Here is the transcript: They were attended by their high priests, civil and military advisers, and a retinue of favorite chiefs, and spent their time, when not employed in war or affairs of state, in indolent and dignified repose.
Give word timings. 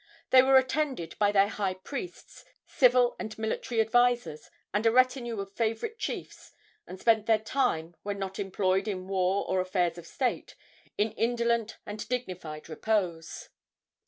They 0.31 0.41
were 0.41 0.57
attended 0.57 1.15
by 1.19 1.31
their 1.31 1.47
high 1.47 1.75
priests, 1.75 2.43
civil 2.65 3.15
and 3.19 3.37
military 3.37 3.79
advisers, 3.79 4.49
and 4.73 4.83
a 4.87 4.91
retinue 4.91 5.39
of 5.39 5.53
favorite 5.53 5.99
chiefs, 5.99 6.53
and 6.87 6.99
spent 6.99 7.27
their 7.27 7.37
time, 7.37 7.95
when 8.01 8.17
not 8.17 8.39
employed 8.39 8.87
in 8.87 9.07
war 9.07 9.45
or 9.47 9.61
affairs 9.61 9.99
of 9.99 10.07
state, 10.07 10.55
in 10.97 11.11
indolent 11.11 11.77
and 11.85 12.09
dignified 12.09 12.67
repose. 12.67 13.49